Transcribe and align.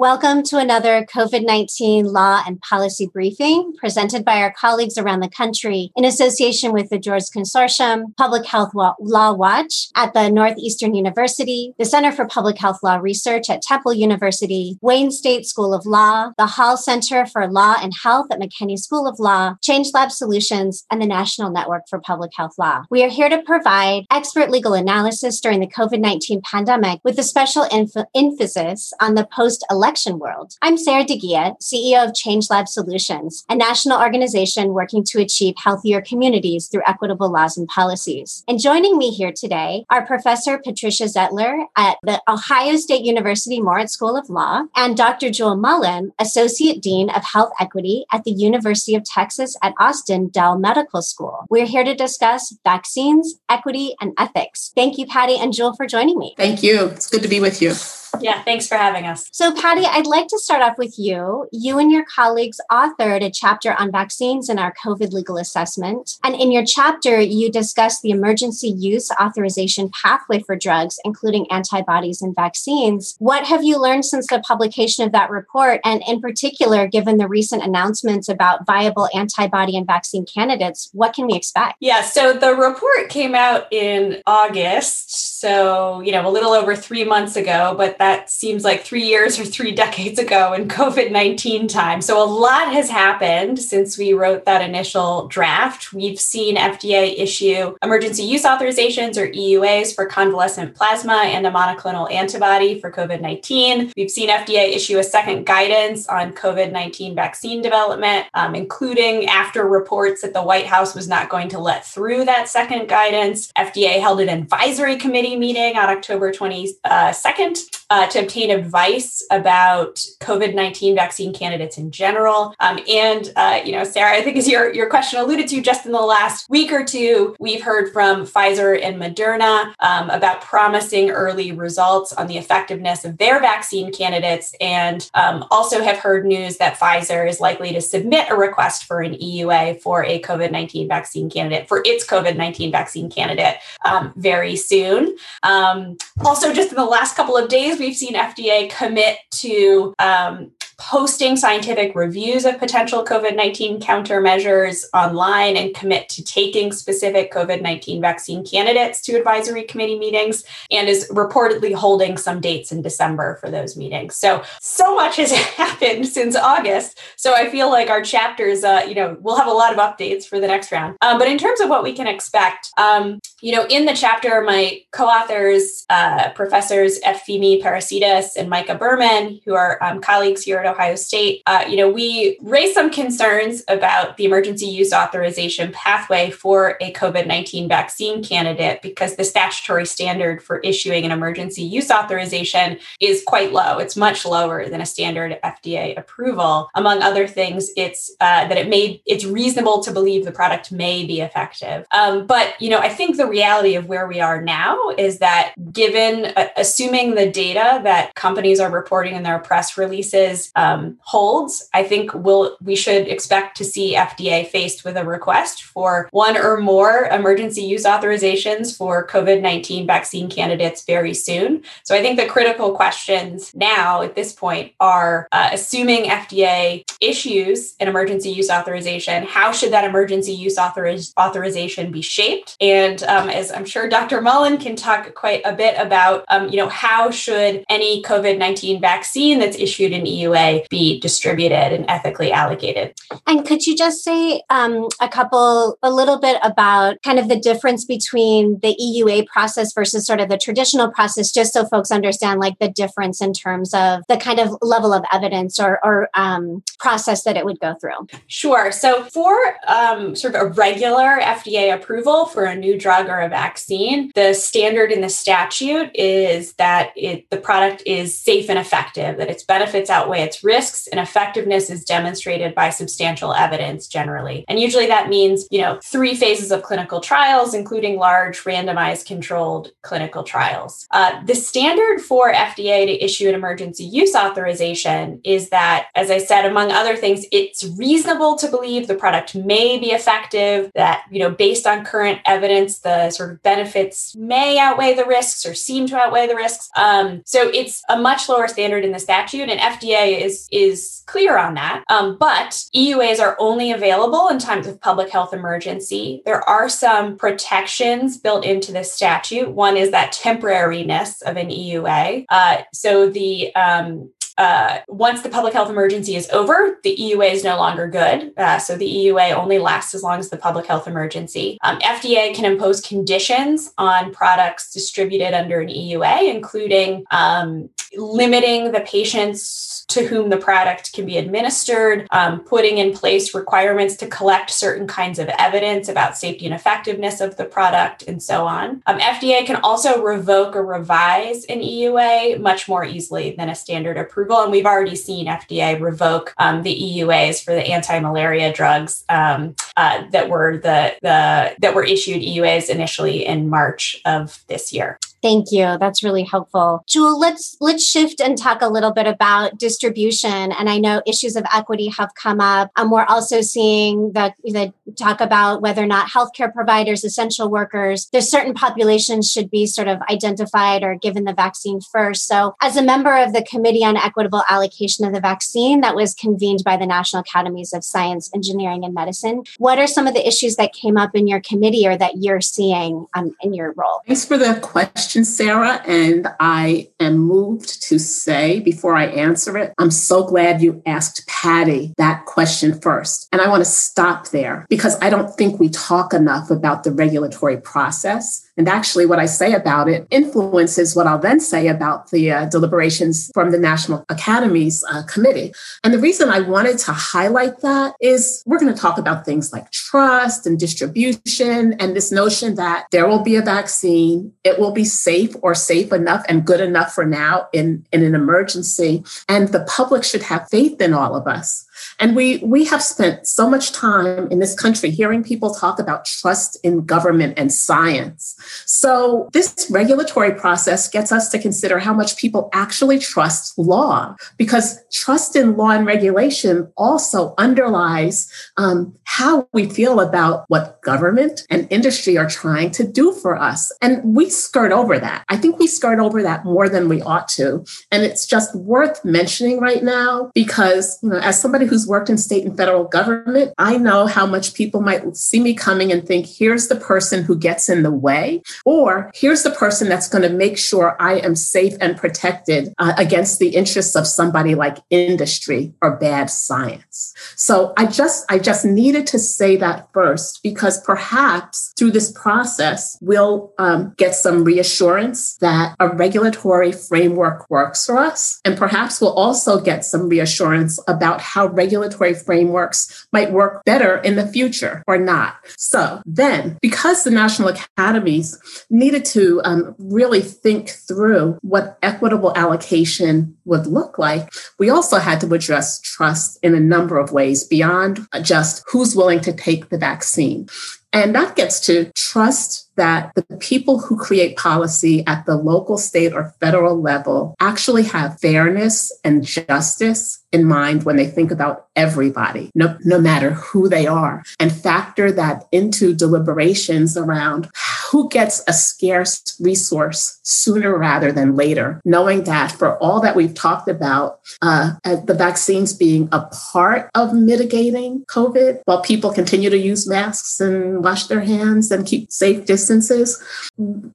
Welcome 0.00 0.44
to 0.44 0.56
another 0.56 1.04
COVID 1.04 1.44
19 1.44 2.06
law 2.06 2.42
and 2.46 2.58
policy 2.62 3.10
briefing 3.12 3.74
presented 3.76 4.24
by 4.24 4.40
our 4.40 4.50
colleagues 4.50 4.96
around 4.96 5.20
the 5.20 5.28
country 5.28 5.92
in 5.94 6.06
association 6.06 6.72
with 6.72 6.88
the 6.88 6.98
George 6.98 7.24
Consortium, 7.24 8.16
Public 8.16 8.46
Health 8.46 8.70
Law 8.72 9.34
Watch 9.34 9.88
at 9.94 10.14
the 10.14 10.30
Northeastern 10.30 10.94
University, 10.94 11.74
the 11.78 11.84
Center 11.84 12.12
for 12.12 12.26
Public 12.26 12.56
Health 12.56 12.78
Law 12.82 12.96
Research 12.96 13.50
at 13.50 13.60
Temple 13.60 13.92
University, 13.92 14.78
Wayne 14.80 15.10
State 15.10 15.44
School 15.44 15.74
of 15.74 15.84
Law, 15.84 16.32
the 16.38 16.46
Hall 16.46 16.78
Center 16.78 17.26
for 17.26 17.46
Law 17.46 17.76
and 17.82 17.92
Health 18.02 18.28
at 18.30 18.40
McKinney 18.40 18.78
School 18.78 19.06
of 19.06 19.18
Law, 19.18 19.56
Change 19.62 19.88
Lab 19.92 20.12
Solutions, 20.12 20.86
and 20.90 21.02
the 21.02 21.06
National 21.06 21.50
Network 21.50 21.82
for 21.90 22.00
Public 22.00 22.30
Health 22.34 22.54
Law. 22.56 22.84
We 22.88 23.04
are 23.04 23.10
here 23.10 23.28
to 23.28 23.42
provide 23.42 24.06
expert 24.10 24.50
legal 24.50 24.72
analysis 24.72 25.40
during 25.40 25.60
the 25.60 25.66
COVID 25.66 26.00
19 26.00 26.40
pandemic 26.40 27.00
with 27.04 27.18
a 27.18 27.22
special 27.22 27.68
emphasis 28.14 28.94
on 28.98 29.14
the 29.14 29.28
post 29.30 29.62
election 29.70 29.89
election 29.90 30.20
world. 30.20 30.56
I'm 30.62 30.78
Sarah 30.78 31.02
de 31.02 31.18
Guia, 31.18 31.56
CEO 31.60 32.06
of 32.06 32.14
Change 32.14 32.48
Lab 32.48 32.68
Solutions, 32.68 33.44
a 33.48 33.56
national 33.56 34.00
organization 34.00 34.72
working 34.72 35.02
to 35.06 35.20
achieve 35.20 35.56
healthier 35.58 36.00
communities 36.00 36.68
through 36.68 36.84
equitable 36.86 37.28
laws 37.28 37.58
and 37.58 37.66
policies. 37.66 38.44
And 38.46 38.60
joining 38.60 38.98
me 38.98 39.10
here 39.10 39.32
today 39.32 39.86
are 39.90 40.06
Professor 40.06 40.58
Patricia 40.58 41.06
Zettler 41.06 41.64
at 41.76 41.96
the 42.04 42.22
Ohio 42.28 42.76
State 42.76 43.04
University 43.04 43.60
Moritz 43.60 43.92
School 43.92 44.16
of 44.16 44.30
Law 44.30 44.66
and 44.76 44.96
Dr. 44.96 45.28
Jewel 45.28 45.56
Mullen, 45.56 46.12
Associate 46.20 46.80
Dean 46.80 47.10
of 47.10 47.24
Health 47.24 47.50
Equity 47.58 48.04
at 48.12 48.22
the 48.22 48.30
University 48.30 48.94
of 48.94 49.02
Texas 49.02 49.56
at 49.60 49.74
Austin 49.80 50.28
Dell 50.28 50.56
Medical 50.56 51.02
School. 51.02 51.46
We're 51.50 51.66
here 51.66 51.82
to 51.82 51.96
discuss 51.96 52.56
vaccines, 52.62 53.40
equity, 53.48 53.96
and 54.00 54.12
ethics. 54.16 54.70
Thank 54.76 54.98
you, 54.98 55.06
Patty 55.06 55.34
and 55.34 55.52
Jewel, 55.52 55.74
for 55.74 55.88
joining 55.88 56.16
me. 56.16 56.34
Thank 56.36 56.62
you. 56.62 56.86
It's 56.86 57.08
good 57.08 57.22
to 57.22 57.28
be 57.28 57.40
with 57.40 57.60
you. 57.60 57.72
Yeah, 58.20 58.42
thanks 58.42 58.66
for 58.66 58.76
having 58.76 59.06
us. 59.06 59.28
So, 59.32 59.54
Patty, 59.54 59.84
I'd 59.84 60.06
like 60.06 60.28
to 60.28 60.38
start 60.38 60.62
off 60.62 60.78
with 60.78 60.98
you. 60.98 61.48
You 61.52 61.78
and 61.78 61.90
your 61.90 62.04
colleagues 62.04 62.60
authored 62.70 63.24
a 63.24 63.30
chapter 63.30 63.74
on 63.78 63.92
vaccines 63.92 64.48
in 64.48 64.58
our 64.58 64.74
COVID 64.84 65.12
legal 65.12 65.36
assessment. 65.36 66.18
And 66.24 66.34
in 66.34 66.52
your 66.52 66.64
chapter, 66.64 67.20
you 67.20 67.50
discuss 67.50 68.00
the 68.00 68.10
emergency 68.10 68.68
use 68.68 69.10
authorization 69.20 69.90
pathway 69.90 70.40
for 70.40 70.56
drugs, 70.56 70.98
including 71.04 71.50
antibodies 71.50 72.22
and 72.22 72.34
vaccines. 72.34 73.16
What 73.18 73.46
have 73.46 73.62
you 73.62 73.80
learned 73.80 74.04
since 74.04 74.26
the 74.26 74.40
publication 74.40 75.04
of 75.04 75.12
that 75.12 75.30
report? 75.30 75.80
And 75.84 76.02
in 76.06 76.20
particular, 76.20 76.86
given 76.86 77.18
the 77.18 77.28
recent 77.28 77.62
announcements 77.62 78.28
about 78.28 78.66
viable 78.66 79.08
antibody 79.14 79.76
and 79.76 79.86
vaccine 79.86 80.26
candidates, 80.26 80.90
what 80.92 81.14
can 81.14 81.26
we 81.26 81.34
expect? 81.34 81.76
Yeah, 81.80 82.02
so 82.02 82.32
the 82.32 82.54
report 82.54 83.08
came 83.08 83.34
out 83.34 83.66
in 83.72 84.22
August. 84.26 85.29
So, 85.40 86.02
you 86.02 86.12
know, 86.12 86.28
a 86.28 86.30
little 86.30 86.52
over 86.52 86.76
three 86.76 87.02
months 87.02 87.34
ago, 87.34 87.74
but 87.74 87.96
that 87.96 88.28
seems 88.28 88.62
like 88.62 88.82
three 88.82 89.04
years 89.04 89.40
or 89.40 89.46
three 89.46 89.72
decades 89.84 90.18
ago 90.18 90.52
in 90.52 90.68
COVID 90.68 91.10
19 91.10 91.66
time. 91.66 92.02
So 92.02 92.22
a 92.22 92.28
lot 92.28 92.70
has 92.74 92.90
happened 92.90 93.58
since 93.58 93.96
we 93.96 94.12
wrote 94.12 94.44
that 94.44 94.60
initial 94.60 95.28
draft. 95.28 95.94
We've 95.94 96.20
seen 96.20 96.56
FDA 96.56 97.18
issue 97.18 97.74
emergency 97.82 98.24
use 98.24 98.42
authorizations 98.42 99.16
or 99.16 99.28
EUAs 99.28 99.94
for 99.94 100.04
convalescent 100.04 100.74
plasma 100.74 101.22
and 101.24 101.46
a 101.46 101.50
monoclonal 101.50 102.12
antibody 102.12 102.78
for 102.78 102.92
COVID 102.92 103.22
19. 103.22 103.92
We've 103.96 104.10
seen 104.10 104.28
FDA 104.28 104.76
issue 104.76 104.98
a 104.98 105.02
second 105.02 105.46
guidance 105.46 106.06
on 106.06 106.34
COVID 106.34 106.70
19 106.70 107.14
vaccine 107.14 107.62
development, 107.62 108.26
um, 108.34 108.54
including 108.54 109.24
after 109.24 109.66
reports 109.66 110.20
that 110.20 110.34
the 110.34 110.42
White 110.42 110.66
House 110.66 110.94
was 110.94 111.08
not 111.08 111.30
going 111.30 111.48
to 111.48 111.58
let 111.58 111.86
through 111.86 112.26
that 112.26 112.50
second 112.50 112.90
guidance. 112.90 113.50
FDA 113.56 114.00
held 114.00 114.20
an 114.20 114.28
advisory 114.28 114.96
committee 114.96 115.29
meeting 115.36 115.76
on 115.76 115.88
October 115.88 116.32
22nd 116.32 117.80
uh, 117.90 118.06
to 118.06 118.20
obtain 118.20 118.50
advice 118.50 119.24
about 119.30 119.96
COVID 120.20 120.54
19 120.54 120.94
vaccine 120.94 121.34
candidates 121.34 121.76
in 121.76 121.90
general. 121.90 122.54
Um, 122.60 122.78
and, 122.88 123.32
uh, 123.34 123.60
you 123.64 123.72
know, 123.72 123.84
Sarah, 123.84 124.16
I 124.16 124.22
think 124.22 124.36
as 124.36 124.48
your, 124.48 124.72
your 124.72 124.88
question 124.88 125.18
alluded 125.18 125.48
to, 125.48 125.60
just 125.60 125.86
in 125.86 125.92
the 125.92 126.00
last 126.00 126.48
week 126.48 126.72
or 126.72 126.84
two, 126.84 127.34
we've 127.40 127.62
heard 127.62 127.92
from 127.92 128.24
Pfizer 128.24 128.80
and 128.80 128.96
Moderna 128.96 129.74
um, 129.80 130.08
about 130.10 130.40
promising 130.40 131.10
early 131.10 131.50
results 131.50 132.12
on 132.12 132.28
the 132.28 132.38
effectiveness 132.38 133.04
of 133.04 133.18
their 133.18 133.40
vaccine 133.40 133.92
candidates, 133.92 134.54
and 134.60 135.10
um, 135.14 135.44
also 135.50 135.82
have 135.82 135.98
heard 135.98 136.24
news 136.24 136.58
that 136.58 136.78
Pfizer 136.78 137.28
is 137.28 137.40
likely 137.40 137.72
to 137.72 137.80
submit 137.80 138.30
a 138.30 138.36
request 138.36 138.84
for 138.84 139.00
an 139.00 139.14
EUA 139.14 139.80
for 139.80 140.04
a 140.04 140.20
COVID 140.22 140.52
19 140.52 140.86
vaccine 140.86 141.28
candidate, 141.28 141.66
for 141.66 141.82
its 141.84 142.06
COVID 142.06 142.36
19 142.36 142.70
vaccine 142.70 143.10
candidate 143.10 143.56
um, 143.84 144.12
very 144.16 144.54
soon. 144.54 145.16
Um, 145.42 145.96
also, 146.24 146.52
just 146.52 146.70
in 146.70 146.76
the 146.76 146.84
last 146.84 147.16
couple 147.16 147.36
of 147.36 147.48
days, 147.48 147.78
we've 147.78 147.96
seen 147.96 148.14
FDA 148.14 148.70
commit 148.70 149.18
to 149.36 149.94
um, 149.98 150.52
posting 150.80 151.36
scientific 151.36 151.94
reviews 151.94 152.46
of 152.46 152.58
potential 152.58 153.04
COVID 153.04 153.36
19 153.36 153.80
countermeasures 153.80 154.84
online 154.94 155.56
and 155.56 155.74
commit 155.74 156.08
to 156.08 156.24
taking 156.24 156.72
specific 156.72 157.30
COVID 157.30 157.60
19 157.60 158.00
vaccine 158.00 158.44
candidates 158.44 159.02
to 159.02 159.12
advisory 159.12 159.62
committee 159.62 159.98
meetings 159.98 160.42
and 160.70 160.88
is 160.88 161.06
reportedly 161.10 161.74
holding 161.74 162.16
some 162.16 162.40
dates 162.40 162.72
in 162.72 162.80
December 162.80 163.36
for 163.36 163.50
those 163.50 163.76
meetings. 163.76 164.16
So, 164.16 164.42
so 164.60 164.96
much 164.96 165.16
has 165.16 165.30
happened 165.56 166.08
since 166.08 166.34
August. 166.34 166.98
So, 167.16 167.34
I 167.34 167.50
feel 167.50 167.70
like 167.70 167.90
our 167.90 168.02
chapters, 168.02 168.64
uh, 168.64 168.82
you 168.88 168.94
know, 168.94 169.18
we'll 169.20 169.36
have 169.36 169.46
a 169.46 169.52
lot 169.52 169.72
of 169.72 169.78
updates 169.78 170.24
for 170.24 170.40
the 170.40 170.46
next 170.46 170.72
round. 170.72 170.96
Um, 171.02 171.18
but 171.18 171.28
in 171.28 171.36
terms 171.36 171.60
of 171.60 171.68
what 171.68 171.82
we 171.82 171.92
can 171.92 172.06
expect, 172.06 172.70
um, 172.78 173.20
you 173.42 173.54
know, 173.54 173.66
in 173.68 173.84
the 173.84 173.94
chapter, 173.94 174.40
my 174.40 174.80
co 174.92 175.04
authors, 175.04 175.84
uh, 175.90 176.30
professors 176.30 176.98
Efthimios 177.00 177.62
Parasidis 177.62 178.36
and 178.36 178.48
Micah 178.48 178.74
Berman, 178.74 179.40
who 179.44 179.54
are 179.54 179.82
um, 179.82 180.00
colleagues 180.00 180.42
here 180.42 180.58
at 180.58 180.69
Ohio 180.70 180.94
State, 180.94 181.42
uh, 181.46 181.64
you 181.68 181.76
know, 181.76 181.88
we 181.88 182.38
raised 182.40 182.74
some 182.74 182.90
concerns 182.90 183.62
about 183.68 184.16
the 184.16 184.24
emergency 184.24 184.66
use 184.66 184.92
authorization 184.92 185.72
pathway 185.72 186.30
for 186.30 186.76
a 186.80 186.92
COVID 186.92 187.26
19 187.26 187.68
vaccine 187.68 188.22
candidate 188.22 188.82
because 188.82 189.16
the 189.16 189.24
statutory 189.24 189.86
standard 189.86 190.42
for 190.42 190.58
issuing 190.60 191.04
an 191.04 191.10
emergency 191.10 191.62
use 191.62 191.90
authorization 191.90 192.78
is 193.00 193.22
quite 193.26 193.52
low. 193.52 193.78
It's 193.78 193.96
much 193.96 194.24
lower 194.24 194.68
than 194.68 194.80
a 194.80 194.86
standard 194.86 195.38
FDA 195.44 195.98
approval. 195.98 196.70
Among 196.74 197.02
other 197.02 197.26
things, 197.26 197.70
it's 197.76 198.10
uh, 198.20 198.48
that 198.48 198.56
it 198.56 198.68
may 198.68 199.02
it's 199.06 199.24
reasonable 199.24 199.82
to 199.82 199.92
believe 199.92 200.24
the 200.24 200.32
product 200.32 200.72
may 200.72 201.04
be 201.04 201.20
effective. 201.20 201.86
Um, 201.92 202.26
but 202.26 202.60
you 202.60 202.70
know, 202.70 202.78
I 202.78 202.88
think 202.88 203.16
the 203.16 203.26
reality 203.26 203.74
of 203.74 203.86
where 203.86 204.06
we 204.06 204.20
are 204.20 204.40
now 204.40 204.90
is 204.96 205.18
that 205.18 205.54
given 205.72 206.32
uh, 206.36 206.48
assuming 206.56 207.14
the 207.14 207.30
data 207.30 207.80
that 207.84 208.14
companies 208.14 208.60
are 208.60 208.70
reporting 208.70 209.14
in 209.14 209.22
their 209.22 209.38
press 209.38 209.76
releases 209.76 210.50
um, 210.60 210.98
holds, 211.00 211.68
I 211.72 211.82
think 211.82 212.12
we'll 212.12 212.56
we 212.62 212.76
should 212.76 213.08
expect 213.08 213.56
to 213.56 213.64
see 213.64 213.94
FDA 213.94 214.46
faced 214.46 214.84
with 214.84 214.96
a 214.98 215.04
request 215.04 215.62
for 215.62 216.08
one 216.10 216.36
or 216.36 216.58
more 216.58 217.06
emergency 217.06 217.62
use 217.62 217.84
authorizations 217.84 218.76
for 218.76 219.06
COVID 219.06 219.40
19 219.40 219.86
vaccine 219.86 220.28
candidates 220.28 220.84
very 220.84 221.14
soon. 221.14 221.62
So 221.82 221.96
I 221.96 222.02
think 222.02 222.18
the 222.18 222.26
critical 222.26 222.72
questions 222.72 223.52
now 223.54 224.02
at 224.02 224.14
this 224.14 224.34
point 224.34 224.72
are 224.80 225.26
uh, 225.32 225.48
assuming 225.52 226.10
FDA 226.10 226.84
issues 227.00 227.74
an 227.80 227.88
emergency 227.88 228.30
use 228.30 228.50
authorization, 228.50 229.24
how 229.24 229.52
should 229.52 229.72
that 229.72 229.84
emergency 229.84 230.32
use 230.32 230.56
authoriz- 230.58 231.14
authorization 231.18 231.90
be 231.90 232.02
shaped? 232.02 232.56
And 232.60 233.02
um, 233.04 233.30
as 233.30 233.50
I'm 233.50 233.64
sure 233.64 233.88
Dr. 233.88 234.20
Mullen 234.20 234.58
can 234.58 234.76
talk 234.76 235.14
quite 235.14 235.40
a 235.46 235.54
bit 235.54 235.74
about, 235.78 236.24
um, 236.28 236.50
you 236.50 236.56
know, 236.56 236.68
how 236.68 237.10
should 237.10 237.64
any 237.70 238.02
COVID 238.02 238.36
19 238.36 238.80
vaccine 238.80 239.38
that's 239.38 239.56
issued 239.56 239.92
an 239.92 240.04
EUA 240.04 240.49
be 240.70 241.00
distributed 241.00 241.72
and 241.72 241.84
ethically 241.88 242.32
allocated. 242.32 242.94
And 243.26 243.46
could 243.46 243.66
you 243.66 243.76
just 243.76 244.02
say 244.02 244.42
um, 244.50 244.88
a 245.00 245.08
couple, 245.08 245.78
a 245.82 245.90
little 245.90 246.18
bit 246.18 246.38
about 246.42 247.02
kind 247.02 247.18
of 247.18 247.28
the 247.28 247.38
difference 247.38 247.84
between 247.84 248.58
the 248.60 248.76
EUA 248.80 249.26
process 249.26 249.72
versus 249.72 250.06
sort 250.06 250.20
of 250.20 250.28
the 250.28 250.38
traditional 250.38 250.90
process, 250.90 251.32
just 251.32 251.52
so 251.52 251.66
folks 251.66 251.90
understand 251.90 252.40
like 252.40 252.58
the 252.58 252.68
difference 252.68 253.20
in 253.20 253.32
terms 253.32 253.74
of 253.74 254.02
the 254.08 254.16
kind 254.16 254.38
of 254.38 254.56
level 254.62 254.92
of 254.92 255.04
evidence 255.12 255.58
or, 255.58 255.78
or 255.84 256.08
um, 256.14 256.62
process 256.78 257.24
that 257.24 257.36
it 257.36 257.44
would 257.44 257.60
go 257.60 257.74
through? 257.80 258.06
Sure. 258.26 258.72
So 258.72 259.04
for 259.04 259.56
um, 259.68 260.14
sort 260.16 260.34
of 260.34 260.42
a 260.42 260.46
regular 260.46 261.20
FDA 261.20 261.74
approval 261.74 262.26
for 262.26 262.44
a 262.44 262.54
new 262.54 262.78
drug 262.78 263.08
or 263.08 263.20
a 263.20 263.28
vaccine, 263.28 264.10
the 264.14 264.34
standard 264.34 264.92
in 264.92 265.00
the 265.00 265.08
statute 265.08 265.90
is 265.94 266.54
that 266.54 266.92
it, 266.96 267.28
the 267.30 267.36
product 267.36 267.82
is 267.86 268.18
safe 268.18 268.48
and 268.48 268.58
effective, 268.58 269.18
that 269.18 269.30
its 269.30 269.42
benefits 269.42 269.90
outweigh 269.90 270.22
its 270.30 270.44
risks 270.44 270.86
and 270.86 271.00
effectiveness 271.00 271.70
is 271.70 271.82
demonstrated 271.82 272.54
by 272.54 272.70
substantial 272.70 273.34
evidence 273.34 273.88
generally. 273.88 274.44
And 274.46 274.60
usually 274.60 274.86
that 274.86 275.08
means, 275.08 275.48
you 275.50 275.60
know, 275.60 275.80
three 275.82 276.14
phases 276.14 276.52
of 276.52 276.62
clinical 276.62 277.00
trials, 277.00 277.52
including 277.52 277.96
large 277.96 278.44
randomized 278.44 279.06
controlled 279.06 279.72
clinical 279.82 280.22
trials. 280.22 280.86
Uh, 280.92 281.20
the 281.24 281.34
standard 281.34 282.00
for 282.00 282.32
FDA 282.32 282.86
to 282.86 283.04
issue 283.04 283.28
an 283.28 283.34
emergency 283.34 283.82
use 283.82 284.14
authorization 284.14 285.20
is 285.24 285.50
that, 285.50 285.88
as 285.96 286.12
I 286.12 286.18
said, 286.18 286.46
among 286.46 286.70
other 286.70 286.94
things, 286.94 287.24
it's 287.32 287.64
reasonable 287.76 288.36
to 288.36 288.48
believe 288.48 288.86
the 288.86 288.94
product 288.94 289.34
may 289.34 289.80
be 289.80 289.90
effective, 289.90 290.70
that, 290.76 291.02
you 291.10 291.18
know, 291.18 291.30
based 291.30 291.66
on 291.66 291.84
current 291.84 292.20
evidence, 292.24 292.78
the 292.78 293.10
sort 293.10 293.32
of 293.32 293.42
benefits 293.42 294.14
may 294.14 294.60
outweigh 294.60 294.94
the 294.94 295.04
risks 295.06 295.44
or 295.44 295.54
seem 295.54 295.88
to 295.88 295.96
outweigh 295.96 296.28
the 296.28 296.36
risks. 296.36 296.70
Um, 296.76 297.22
so 297.26 297.48
it's 297.48 297.82
a 297.88 297.98
much 297.98 298.28
lower 298.28 298.46
standard 298.46 298.84
in 298.84 298.92
the 298.92 299.00
statute, 299.00 299.48
and 299.48 299.58
FDA 299.58 300.19
is 300.20 300.48
is 300.50 301.02
clear 301.06 301.36
on 301.38 301.54
that. 301.54 301.84
Um, 301.88 302.16
but 302.18 302.64
EUAs 302.74 303.20
are 303.20 303.36
only 303.38 303.72
available 303.72 304.28
in 304.28 304.38
times 304.38 304.66
of 304.66 304.80
public 304.80 305.10
health 305.10 305.32
emergency. 305.32 306.22
There 306.24 306.48
are 306.48 306.68
some 306.68 307.16
protections 307.16 308.18
built 308.18 308.44
into 308.44 308.72
the 308.72 308.84
statute. 308.84 309.50
One 309.50 309.76
is 309.76 309.90
that 309.90 310.12
temporariness 310.12 311.22
of 311.22 311.36
an 311.36 311.48
EUA. 311.48 312.26
Uh, 312.28 312.58
so 312.72 313.08
the 313.08 313.54
um, 313.54 314.10
uh, 314.40 314.80
once 314.88 315.20
the 315.20 315.28
public 315.28 315.52
health 315.52 315.68
emergency 315.68 316.16
is 316.16 316.26
over, 316.30 316.78
the 316.82 316.96
EUA 316.96 317.32
is 317.32 317.44
no 317.44 317.58
longer 317.58 317.86
good. 317.86 318.32
Uh, 318.38 318.58
so 318.58 318.74
the 318.74 318.86
EUA 318.86 319.34
only 319.34 319.58
lasts 319.58 319.94
as 319.94 320.02
long 320.02 320.18
as 320.18 320.30
the 320.30 320.36
public 320.38 320.64
health 320.64 320.88
emergency. 320.88 321.58
Um, 321.62 321.78
FDA 321.80 322.34
can 322.34 322.46
impose 322.46 322.80
conditions 322.80 323.70
on 323.76 324.14
products 324.14 324.72
distributed 324.72 325.34
under 325.34 325.60
an 325.60 325.68
EUA, 325.68 326.34
including 326.34 327.04
um, 327.10 327.68
limiting 327.94 328.72
the 328.72 328.80
patient's 328.80 329.79
to 329.90 330.06
whom 330.06 330.30
the 330.30 330.36
product 330.36 330.92
can 330.92 331.06
be 331.06 331.18
administered, 331.18 332.06
um, 332.10 332.40
putting 332.40 332.78
in 332.78 332.92
place 332.92 333.34
requirements 333.34 333.96
to 333.96 334.06
collect 334.06 334.50
certain 334.50 334.86
kinds 334.86 335.18
of 335.18 335.28
evidence 335.38 335.88
about 335.88 336.16
safety 336.16 336.46
and 336.46 336.54
effectiveness 336.54 337.20
of 337.20 337.36
the 337.36 337.44
product, 337.44 338.02
and 338.04 338.22
so 338.22 338.46
on. 338.46 338.82
Um, 338.86 338.98
FDA 338.98 339.44
can 339.44 339.56
also 339.56 340.02
revoke 340.02 340.56
or 340.56 340.64
revise 340.64 341.44
an 341.46 341.60
EUA 341.60 342.40
much 342.40 342.68
more 342.68 342.84
easily 342.84 343.34
than 343.36 343.48
a 343.48 343.54
standard 343.54 343.96
approval. 343.96 344.42
And 344.42 344.52
we've 344.52 344.66
already 344.66 344.96
seen 344.96 345.26
FDA 345.26 345.80
revoke 345.80 346.34
um, 346.38 346.62
the 346.62 346.74
EUAs 346.74 347.42
for 347.44 347.54
the 347.54 347.66
anti-malaria 347.66 348.52
drugs 348.52 349.04
um, 349.08 349.54
uh, 349.76 350.04
that 350.10 350.28
were 350.28 350.58
the, 350.58 350.94
the 351.02 351.54
that 351.58 351.74
were 351.74 351.84
issued 351.84 352.22
EUAs 352.22 352.68
initially 352.68 353.26
in 353.26 353.48
March 353.48 354.00
of 354.04 354.42
this 354.46 354.72
year. 354.72 354.98
Thank 355.22 355.52
you. 355.52 355.76
That's 355.78 356.02
really 356.02 356.24
helpful. 356.24 356.82
Jewel, 356.86 357.18
let's 357.18 357.56
let's 357.60 357.86
shift 357.86 358.20
and 358.20 358.38
talk 358.38 358.62
a 358.62 358.68
little 358.68 358.92
bit 358.92 359.06
about 359.06 359.58
distribution. 359.58 360.52
And 360.52 360.68
I 360.70 360.78
know 360.78 361.02
issues 361.06 361.36
of 361.36 361.44
equity 361.54 361.88
have 361.88 362.14
come 362.14 362.40
up. 362.40 362.70
And 362.76 362.90
we're 362.90 363.04
also 363.04 363.42
seeing 363.42 364.12
the, 364.12 364.32
the 364.44 364.72
talk 364.98 365.20
about 365.20 365.60
whether 365.60 365.82
or 365.82 365.86
not 365.86 366.10
healthcare 366.10 366.52
providers, 366.52 367.04
essential 367.04 367.50
workers, 367.50 368.08
there's 368.12 368.30
certain 368.30 368.54
populations 368.54 369.30
should 369.30 369.50
be 369.50 369.66
sort 369.66 369.88
of 369.88 370.00
identified 370.10 370.82
or 370.82 370.94
given 370.94 371.24
the 371.24 371.34
vaccine 371.34 371.80
first. 371.80 372.26
So 372.26 372.54
as 372.62 372.76
a 372.76 372.82
member 372.82 373.16
of 373.16 373.32
the 373.32 373.44
Committee 373.44 373.84
on 373.84 373.96
Equitable 373.96 374.42
Allocation 374.48 375.04
of 375.04 375.12
the 375.12 375.20
Vaccine 375.20 375.82
that 375.82 375.94
was 375.94 376.14
convened 376.14 376.62
by 376.64 376.76
the 376.76 376.86
National 376.86 377.20
Academies 377.20 377.74
of 377.74 377.84
Science, 377.84 378.30
Engineering, 378.34 378.84
and 378.84 378.94
Medicine, 378.94 379.44
what 379.58 379.78
are 379.78 379.86
some 379.86 380.06
of 380.06 380.14
the 380.14 380.26
issues 380.26 380.56
that 380.56 380.72
came 380.72 380.96
up 380.96 381.14
in 381.14 381.26
your 381.26 381.40
committee 381.40 381.86
or 381.86 381.96
that 381.96 382.18
you're 382.18 382.40
seeing 382.40 383.06
um, 383.14 383.36
in 383.42 383.52
your 383.52 383.72
role? 383.72 384.00
Thanks 384.06 384.24
for 384.24 384.38
the 384.38 384.58
question 384.60 385.09
question, 385.10 385.24
Sarah, 385.24 385.82
and 385.88 386.28
I 386.38 386.88
am 387.00 387.18
moved 387.18 387.82
to 387.82 387.98
say 387.98 388.60
before 388.60 388.94
I 388.94 389.06
answer 389.06 389.58
it, 389.58 389.74
I'm 389.76 389.90
so 389.90 390.22
glad 390.22 390.62
you 390.62 390.80
asked 390.86 391.26
Patty 391.26 391.92
that 391.96 392.26
question 392.26 392.80
first. 392.80 393.26
And 393.32 393.40
I 393.40 393.48
want 393.48 393.60
to 393.60 393.68
stop 393.68 394.28
there 394.28 394.66
because 394.68 394.96
I 395.02 395.10
don't 395.10 395.36
think 395.36 395.58
we 395.58 395.68
talk 395.68 396.14
enough 396.14 396.48
about 396.48 396.84
the 396.84 396.92
regulatory 396.92 397.60
process. 397.60 398.48
And 398.60 398.68
actually, 398.68 399.06
what 399.06 399.18
I 399.18 399.24
say 399.24 399.54
about 399.54 399.88
it 399.88 400.06
influences 400.10 400.94
what 400.94 401.06
I'll 401.06 401.18
then 401.18 401.40
say 401.40 401.68
about 401.68 402.10
the 402.10 402.30
uh, 402.30 402.44
deliberations 402.44 403.30
from 403.32 403.52
the 403.52 403.58
National 403.58 404.04
Academies 404.10 404.84
uh, 404.90 405.02
Committee. 405.04 405.54
And 405.82 405.94
the 405.94 405.98
reason 405.98 406.28
I 406.28 406.40
wanted 406.40 406.76
to 406.80 406.92
highlight 406.92 407.60
that 407.60 407.94
is 408.02 408.42
we're 408.44 408.58
going 408.58 408.74
to 408.74 408.78
talk 408.78 408.98
about 408.98 409.24
things 409.24 409.50
like 409.50 409.70
trust 409.70 410.46
and 410.46 410.58
distribution 410.58 411.72
and 411.80 411.96
this 411.96 412.12
notion 412.12 412.56
that 412.56 412.84
there 412.90 413.08
will 413.08 413.22
be 413.22 413.36
a 413.36 413.40
vaccine, 413.40 414.30
it 414.44 414.58
will 414.58 414.72
be 414.72 414.84
safe 414.84 415.34
or 415.40 415.54
safe 415.54 415.90
enough 415.90 416.22
and 416.28 416.44
good 416.44 416.60
enough 416.60 416.92
for 416.92 417.06
now 417.06 417.48
in, 417.54 417.86
in 417.92 418.04
an 418.04 418.14
emergency. 418.14 419.02
And 419.26 419.48
the 419.48 419.64
public 419.64 420.04
should 420.04 420.24
have 420.24 420.50
faith 420.50 420.82
in 420.82 420.92
all 420.92 421.16
of 421.16 421.26
us. 421.26 421.66
And 421.98 422.16
we 422.16 422.38
we 422.38 422.64
have 422.66 422.82
spent 422.82 423.26
so 423.26 423.48
much 423.48 423.72
time 423.72 424.28
in 424.30 424.38
this 424.38 424.54
country 424.54 424.90
hearing 424.90 425.22
people 425.22 425.54
talk 425.54 425.78
about 425.78 426.04
trust 426.04 426.58
in 426.62 426.84
government 426.84 427.34
and 427.36 427.52
science. 427.52 428.36
So 428.66 429.28
this 429.32 429.66
regulatory 429.70 430.34
process 430.34 430.88
gets 430.88 431.12
us 431.12 431.28
to 431.30 431.38
consider 431.38 431.78
how 431.78 431.94
much 431.94 432.16
people 432.16 432.48
actually 432.52 432.98
trust 432.98 433.58
law, 433.58 434.16
because 434.36 434.78
trust 434.92 435.36
in 435.36 435.56
law 435.56 435.70
and 435.70 435.86
regulation 435.86 436.70
also 436.76 437.34
underlies 437.38 438.30
um, 438.56 438.94
how 439.04 439.48
we 439.52 439.68
feel 439.68 440.00
about 440.00 440.44
what 440.48 440.80
government 440.82 441.44
and 441.50 441.66
industry 441.70 442.16
are 442.16 442.28
trying 442.28 442.70
to 442.70 442.84
do 442.86 443.12
for 443.12 443.36
us. 443.36 443.72
And 443.82 444.02
we 444.04 444.30
skirt 444.30 444.72
over 444.72 444.98
that. 444.98 445.24
I 445.28 445.36
think 445.36 445.58
we 445.58 445.66
skirt 445.66 445.98
over 445.98 446.22
that 446.22 446.44
more 446.44 446.68
than 446.68 446.88
we 446.88 447.02
ought 447.02 447.28
to. 447.28 447.64
And 447.90 448.02
it's 448.02 448.26
just 448.26 448.54
worth 448.54 449.04
mentioning 449.04 449.60
right 449.60 449.82
now 449.82 450.30
because, 450.34 450.98
you 451.02 451.10
know, 451.10 451.18
as 451.18 451.40
somebody 451.40 451.66
who's 451.70 451.86
worked 451.86 452.10
in 452.10 452.18
state 452.18 452.44
and 452.44 452.56
federal 452.56 452.84
government, 452.84 453.54
I 453.56 453.78
know 453.78 454.06
how 454.06 454.26
much 454.26 454.54
people 454.54 454.82
might 454.82 455.16
see 455.16 455.40
me 455.40 455.54
coming 455.54 455.92
and 455.92 456.06
think, 456.06 456.26
here's 456.26 456.68
the 456.68 456.76
person 456.76 457.22
who 457.22 457.38
gets 457.38 457.68
in 457.68 457.82
the 457.82 457.90
way, 457.90 458.42
or 458.64 459.10
here's 459.14 459.42
the 459.42 459.50
person 459.50 459.88
that's 459.88 460.08
going 460.08 460.22
to 460.28 460.36
make 460.36 460.58
sure 460.58 460.96
I 461.00 461.14
am 461.20 461.36
safe 461.36 461.74
and 461.80 461.96
protected 461.96 462.74
uh, 462.78 462.92
against 462.98 463.38
the 463.38 463.50
interests 463.50 463.94
of 463.96 464.06
somebody 464.06 464.54
like 464.54 464.78
industry 464.90 465.72
or 465.80 465.96
bad 465.96 466.28
science. 466.28 467.14
So 467.36 467.72
I 467.76 467.86
just, 467.86 468.30
I 468.30 468.38
just 468.38 468.64
needed 468.64 469.06
to 469.08 469.18
say 469.18 469.56
that 469.56 469.88
first 469.92 470.42
because 470.42 470.82
perhaps 470.82 471.72
through 471.78 471.92
this 471.92 472.10
process, 472.12 472.98
we'll 473.00 473.52
um, 473.58 473.94
get 473.96 474.14
some 474.14 474.42
reassurance 474.44 475.36
that 475.36 475.76
a 475.78 475.88
regulatory 475.88 476.72
framework 476.72 477.48
works 477.48 477.86
for 477.86 477.96
us. 477.96 478.40
And 478.44 478.58
perhaps 478.58 479.00
we'll 479.00 479.14
also 479.14 479.60
get 479.60 479.84
some 479.84 480.08
reassurance 480.08 480.80
about 480.88 481.20
how 481.20 481.46
regulatory 481.60 482.14
frameworks 482.14 483.06
might 483.12 483.32
work 483.32 483.62
better 483.64 483.92
in 483.98 484.14
the 484.16 484.26
future 484.26 484.82
or 484.86 484.98
not. 484.98 485.36
So 485.58 486.00
then, 486.06 486.58
because 486.62 487.04
the 487.04 487.10
national 487.10 487.48
academies 487.54 488.28
needed 488.70 489.04
to 489.16 489.40
um, 489.44 489.74
really 489.78 490.22
think 490.22 490.70
through 490.70 491.38
what 491.42 491.78
equitable 491.82 492.32
allocation 492.34 493.36
would 493.44 493.66
look 493.66 493.98
like, 493.98 494.32
we 494.58 494.70
also 494.70 494.98
had 494.98 495.20
to 495.20 495.34
address 495.34 495.80
trust 495.80 496.38
in 496.42 496.54
a 496.54 496.60
number 496.74 496.96
of 496.98 497.12
ways 497.12 497.44
beyond 497.44 498.06
just 498.22 498.64
who's 498.70 498.96
willing 498.96 499.20
to 499.20 499.32
take 499.32 499.68
the 499.68 499.78
vaccine. 499.78 500.48
And 500.92 501.14
that 501.14 501.36
gets 501.36 501.60
to 501.66 501.90
trust 501.94 502.69
that 502.80 503.12
the 503.14 503.36
people 503.36 503.78
who 503.78 503.94
create 503.94 504.38
policy 504.38 505.04
at 505.06 505.26
the 505.26 505.36
local, 505.36 505.76
state, 505.76 506.14
or 506.14 506.32
federal 506.40 506.80
level 506.80 507.36
actually 507.38 507.82
have 507.82 508.18
fairness 508.18 508.90
and 509.04 509.22
justice 509.22 510.24
in 510.32 510.44
mind 510.44 510.84
when 510.84 510.96
they 510.96 511.06
think 511.06 511.30
about 511.30 511.66
everybody, 511.76 512.50
no, 512.54 512.78
no 512.84 512.98
matter 512.98 513.32
who 513.32 513.68
they 513.68 513.86
are, 513.86 514.22
and 514.38 514.52
factor 514.52 515.10
that 515.12 515.44
into 515.52 515.94
deliberations 515.94 516.96
around 516.96 517.50
who 517.90 518.08
gets 518.08 518.42
a 518.46 518.52
scarce 518.52 519.36
resource 519.40 520.20
sooner 520.22 520.78
rather 520.78 521.10
than 521.10 521.34
later, 521.34 521.80
knowing 521.84 522.24
that 522.24 522.52
for 522.52 522.78
all 522.78 523.00
that 523.00 523.16
we've 523.16 523.34
talked 523.34 523.68
about, 523.68 524.20
uh, 524.40 524.74
the 525.04 525.14
vaccines 525.14 525.72
being 525.72 526.08
a 526.12 526.20
part 526.52 526.88
of 526.94 527.12
mitigating 527.12 528.04
COVID, 528.06 528.60
while 528.64 528.82
people 528.82 529.12
continue 529.12 529.50
to 529.50 529.58
use 529.58 529.88
masks 529.88 530.40
and 530.40 530.84
wash 530.84 531.06
their 531.06 531.22
hands 531.22 531.70
and 531.70 531.86
keep 531.86 532.10
safe 532.12 532.46
distances, 532.70 533.22